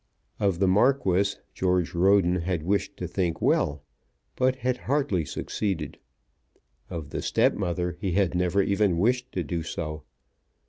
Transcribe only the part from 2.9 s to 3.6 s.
to think